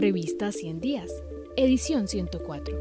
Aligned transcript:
Revista 0.00 0.50
100 0.50 0.80
Días, 0.80 1.22
edición 1.58 2.08
104. 2.08 2.74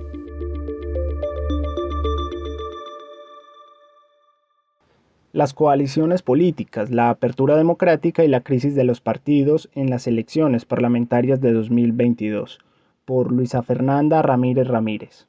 Las 5.33 5.53
coaliciones 5.53 6.21
políticas, 6.21 6.91
la 6.91 7.09
apertura 7.09 7.57
democrática 7.57 8.23
y 8.23 8.29
la 8.29 8.39
crisis 8.39 8.73
de 8.73 8.85
los 8.85 9.01
partidos 9.01 9.69
en 9.75 9.89
las 9.89 10.07
elecciones 10.07 10.63
parlamentarias 10.63 11.41
de 11.41 11.51
2022, 11.51 12.59
por 13.03 13.33
Luisa 13.33 13.63
Fernanda 13.63 14.21
Ramírez 14.21 14.69
Ramírez. 14.69 15.27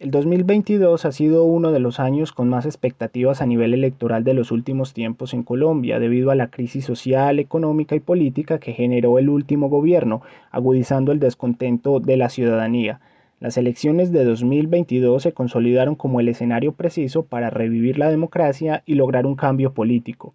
El 0.00 0.10
2022 0.12 1.04
ha 1.04 1.12
sido 1.12 1.44
uno 1.44 1.72
de 1.72 1.78
los 1.78 2.00
años 2.00 2.32
con 2.32 2.48
más 2.48 2.64
expectativas 2.64 3.42
a 3.42 3.46
nivel 3.46 3.74
electoral 3.74 4.24
de 4.24 4.32
los 4.32 4.50
últimos 4.50 4.94
tiempos 4.94 5.34
en 5.34 5.42
Colombia, 5.42 5.98
debido 5.98 6.30
a 6.30 6.34
la 6.34 6.48
crisis 6.48 6.86
social, 6.86 7.38
económica 7.38 7.94
y 7.94 8.00
política 8.00 8.58
que 8.58 8.72
generó 8.72 9.18
el 9.18 9.28
último 9.28 9.68
gobierno, 9.68 10.22
agudizando 10.52 11.12
el 11.12 11.18
descontento 11.18 12.00
de 12.00 12.16
la 12.16 12.30
ciudadanía. 12.30 13.02
Las 13.40 13.58
elecciones 13.58 14.10
de 14.10 14.24
2022 14.24 15.22
se 15.22 15.34
consolidaron 15.34 15.96
como 15.96 16.20
el 16.20 16.30
escenario 16.30 16.72
preciso 16.72 17.26
para 17.26 17.50
revivir 17.50 17.98
la 17.98 18.08
democracia 18.08 18.82
y 18.86 18.94
lograr 18.94 19.26
un 19.26 19.36
cambio 19.36 19.74
político. 19.74 20.32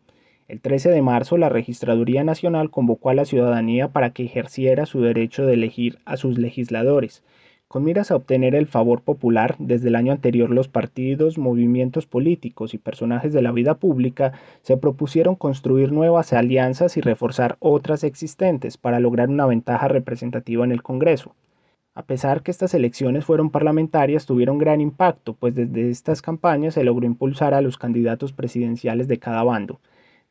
El 0.47 0.61
13 0.61 0.91
de 0.91 1.01
marzo, 1.01 1.37
la 1.37 1.49
Registraduría 1.49 2.23
Nacional 2.23 2.69
convocó 2.69 3.09
a 3.09 3.15
la 3.15 3.25
ciudadanía 3.25 3.87
para 3.87 4.11
que 4.11 4.25
ejerciera 4.25 4.85
su 4.85 5.01
derecho 5.01 5.47
de 5.47 5.55
elegir 5.55 5.97
a 6.05 6.17
sus 6.17 6.37
legisladores. 6.37 7.23
Con 7.67 7.83
miras 7.83 8.11
a 8.11 8.15
obtener 8.15 8.53
el 8.53 8.67
favor 8.67 9.01
popular, 9.01 9.55
desde 9.57 9.87
el 9.87 9.95
año 9.95 10.11
anterior 10.11 10.51
los 10.51 10.67
partidos, 10.67 11.39
movimientos 11.39 12.05
políticos 12.05 12.73
y 12.73 12.77
personajes 12.77 13.33
de 13.33 13.41
la 13.41 13.51
vida 13.51 13.75
pública 13.79 14.33
se 14.61 14.77
propusieron 14.77 15.35
construir 15.35 15.91
nuevas 15.91 16.31
alianzas 16.31 16.95
y 16.95 17.01
reforzar 17.01 17.57
otras 17.59 18.03
existentes 18.03 18.77
para 18.77 18.99
lograr 18.99 19.29
una 19.29 19.47
ventaja 19.47 19.87
representativa 19.87 20.63
en 20.63 20.71
el 20.71 20.83
Congreso. 20.83 21.35
A 21.95 22.03
pesar 22.03 22.43
que 22.43 22.51
estas 22.51 22.73
elecciones 22.75 23.25
fueron 23.25 23.49
parlamentarias, 23.49 24.25
tuvieron 24.27 24.59
gran 24.59 24.79
impacto, 24.79 25.33
pues 25.33 25.55
desde 25.55 25.89
estas 25.89 26.21
campañas 26.21 26.75
se 26.75 26.83
logró 26.83 27.07
impulsar 27.07 27.53
a 27.55 27.61
los 27.61 27.77
candidatos 27.77 28.31
presidenciales 28.31 29.07
de 29.07 29.17
cada 29.17 29.43
bando. 29.43 29.79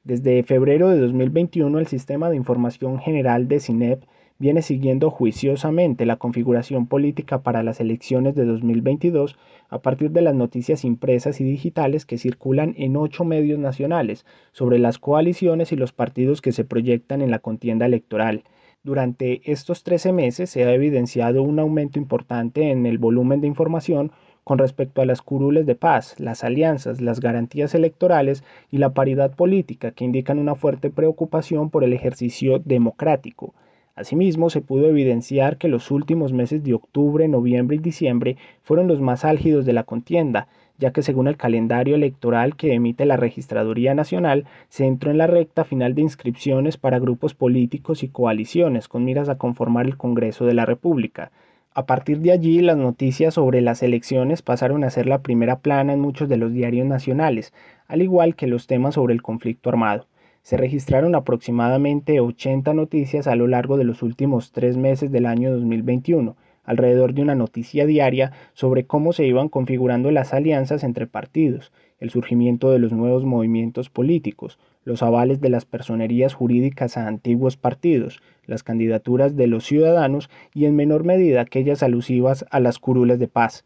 Desde 0.05 0.43
febrero 0.45 0.89
de 0.91 0.99
2021, 0.99 1.79
el 1.79 1.87
Sistema 1.89 2.31
de 2.31 2.37
Información 2.37 3.01
General 3.01 3.49
de 3.49 3.61
CINEP 3.61 4.05
viene 4.39 4.63
siguiendo 4.63 5.11
juiciosamente 5.11 6.07
la 6.07 6.17
configuración 6.17 6.87
política 6.87 7.43
para 7.43 7.63
las 7.63 7.81
elecciones 7.81 8.35
de 8.35 8.45
2022 8.45 9.37
a 9.69 9.79
partir 9.79 10.11
de 10.11 10.23
las 10.23 10.35
noticias 10.35 10.85
impresas 10.85 11.41
y 11.41 11.45
digitales 11.45 12.05
que 12.05 12.19
circulan 12.19 12.75
en 12.77 12.97
ocho 12.97 13.25
medios 13.25 13.59
nacionales 13.59 14.27
sobre 14.53 14.79
las 14.79 14.99
coaliciones 14.99 15.71
y 15.73 15.77
los 15.77 15.93
partidos 15.93 16.43
que 16.43 16.53
se 16.53 16.65
proyectan 16.65 17.23
en 17.23 17.31
la 17.31 17.39
contienda 17.39 17.87
electoral. 17.87 18.43
Durante 18.83 19.51
estos 19.51 19.83
13 19.83 20.13
meses 20.13 20.51
se 20.51 20.65
ha 20.65 20.73
evidenciado 20.75 21.43
un 21.43 21.59
aumento 21.59 21.99
importante 21.99 22.71
en 22.71 22.87
el 22.87 22.99
volumen 22.99 23.41
de 23.41 23.47
información 23.47 24.13
con 24.43 24.59
respecto 24.59 25.01
a 25.01 25.07
las 25.07 25.23
curules 25.23 25.65
de 25.65 25.75
paz, 25.75 26.17
las 26.19 26.45
alianzas, 26.45 27.01
las 27.01 27.21
garantías 27.21 27.75
electorales 27.75 28.45
y 28.71 28.79
la 28.79 28.93
paridad 28.93 29.35
política 29.35 29.93
que 29.93 30.05
indican 30.05 30.39
una 30.39 30.55
fuerte 30.55 30.91
preocupación 30.91 31.71
por 31.71 31.83
el 31.83 31.95
ejercicio 31.95 32.59
democrático. 32.59 33.55
Asimismo, 33.97 34.51
se 34.51 34.61
pudo 34.61 34.89
evidenciar 34.89 35.57
que 35.57 35.69
los 35.69 35.93
últimos 35.93 36.33
meses 36.33 36.65
de 36.65 36.75
octubre, 36.75 37.29
noviembre 37.29 37.77
y 37.77 37.79
diciembre 37.79 38.37
fueron 38.63 38.89
los 38.89 39.01
más 39.01 39.25
álgidos 39.25 39.65
de 39.65 39.73
la 39.73 39.85
contienda, 39.85 40.49
ya 40.79 40.93
que 40.93 41.03
según 41.03 41.29
el 41.29 41.37
calendario 41.37 41.95
electoral 41.95 42.57
que 42.57 42.75
emite 42.75 43.07
la 43.07 43.17
Registraduría 43.17 43.95
Nacional, 43.95 44.47
se 44.69 44.87
entró 44.87 45.13
en 45.13 45.19
la 45.19 45.29
recta 45.29 45.63
final 45.65 45.95
de 45.95 46.03
inscripciones 46.03 46.77
para 46.77 46.99
grupos 46.99 47.35
políticos 47.35 48.03
y 48.03 48.09
coaliciones 48.09 48.89
con 48.89 49.05
miras 49.05 49.29
a 49.29 49.39
conformar 49.39 49.87
el 49.87 49.97
Congreso 49.97 50.45
de 50.45 50.55
la 50.55 50.67
República. 50.67 51.31
A 51.73 51.87
partir 51.87 52.19
de 52.19 52.33
allí, 52.33 52.61
las 52.61 52.77
noticias 52.77 53.35
sobre 53.35 53.61
las 53.61 53.83
elecciones 53.83 54.43
pasaron 54.43 54.83
a 54.83 54.91
ser 54.91 55.07
la 55.07 55.23
primera 55.23 55.61
plana 55.61 55.93
en 55.93 56.01
muchos 56.01 56.29
de 56.29 56.37
los 56.37 56.53
diarios 56.53 56.87
nacionales, 56.87 57.53
al 57.87 58.03
igual 58.03 58.35
que 58.35 58.49
los 58.49 58.67
temas 58.67 58.95
sobre 58.95 59.15
el 59.15 59.23
conflicto 59.23 59.71
armado. 59.71 60.07
Se 60.45 60.59
registraron 60.59 61.15
aproximadamente 61.15 62.21
80 62.21 62.75
noticias 62.75 63.27
a 63.27 63.35
lo 63.35 63.47
largo 63.47 63.79
de 63.79 63.85
los 63.85 64.03
últimos 64.03 64.53
tres 64.53 64.77
meses 64.77 65.11
del 65.11 65.25
año 65.25 65.51
2021, 65.51 66.37
alrededor 66.65 67.15
de 67.15 67.23
una 67.23 67.35
noticia 67.35 67.87
diaria 67.87 68.33
sobre 68.53 68.85
cómo 68.85 69.15
se 69.15 69.25
iban 69.25 69.49
configurando 69.49 70.11
las 70.11 70.35
alianzas 70.35 70.85
entre 70.85 71.07
partidos, 71.07 71.73
el 71.99 72.11
surgimiento 72.11 72.71
de 72.71 72.79
los 72.79 72.93
nuevos 72.93 73.25
movimientos 73.25 73.89
políticos, 73.89 74.59
los 74.85 75.03
avales 75.03 75.41
de 75.41 75.49
las 75.49 75.65
personerías 75.65 76.35
jurídicas 76.35 76.99
a 76.99 77.09
antiguos 77.09 77.57
partidos, 77.57 78.21
las 78.45 78.63
candidaturas 78.63 79.37
de 79.37 79.47
los 79.47 79.65
ciudadanos 79.65 80.29
y 80.53 80.67
en 80.67 80.77
menor 80.77 81.05
medida 81.05 81.41
aquellas 81.41 81.83
alusivas 81.83 82.45
a 82.51 82.61
las 82.61 82.79
curules 82.79 83.19
de 83.19 83.29
paz, 83.29 83.65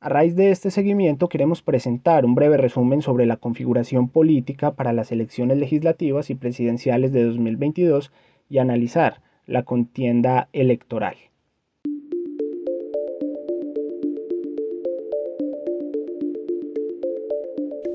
a 0.00 0.08
raíz 0.08 0.36
de 0.36 0.50
este 0.50 0.70
seguimiento 0.70 1.28
queremos 1.28 1.62
presentar 1.62 2.24
un 2.24 2.36
breve 2.36 2.56
resumen 2.56 3.02
sobre 3.02 3.26
la 3.26 3.36
configuración 3.36 4.08
política 4.08 4.74
para 4.76 4.92
las 4.92 5.10
elecciones 5.10 5.58
legislativas 5.58 6.30
y 6.30 6.36
presidenciales 6.36 7.12
de 7.12 7.24
2022 7.24 8.12
y 8.48 8.58
analizar 8.58 9.20
la 9.46 9.64
contienda 9.64 10.48
electoral. 10.52 11.16